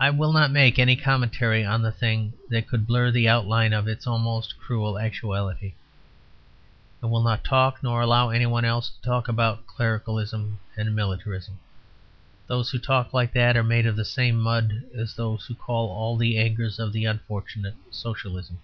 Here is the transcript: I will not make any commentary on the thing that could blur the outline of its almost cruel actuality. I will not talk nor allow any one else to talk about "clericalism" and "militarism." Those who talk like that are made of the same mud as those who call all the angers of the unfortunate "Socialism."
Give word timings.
I 0.00 0.10
will 0.10 0.32
not 0.32 0.50
make 0.50 0.80
any 0.80 0.96
commentary 0.96 1.64
on 1.64 1.80
the 1.80 1.92
thing 1.92 2.32
that 2.50 2.66
could 2.66 2.88
blur 2.88 3.12
the 3.12 3.28
outline 3.28 3.72
of 3.72 3.86
its 3.86 4.04
almost 4.04 4.58
cruel 4.58 4.98
actuality. 4.98 5.74
I 7.00 7.06
will 7.06 7.22
not 7.22 7.44
talk 7.44 7.80
nor 7.84 8.00
allow 8.00 8.30
any 8.30 8.46
one 8.46 8.64
else 8.64 8.88
to 8.90 9.00
talk 9.00 9.28
about 9.28 9.64
"clericalism" 9.68 10.58
and 10.76 10.92
"militarism." 10.96 11.60
Those 12.48 12.70
who 12.70 12.80
talk 12.80 13.14
like 13.14 13.32
that 13.34 13.56
are 13.56 13.62
made 13.62 13.86
of 13.86 13.94
the 13.94 14.04
same 14.04 14.40
mud 14.40 14.82
as 14.92 15.14
those 15.14 15.46
who 15.46 15.54
call 15.54 15.88
all 15.90 16.16
the 16.16 16.36
angers 16.36 16.80
of 16.80 16.92
the 16.92 17.04
unfortunate 17.04 17.76
"Socialism." 17.92 18.58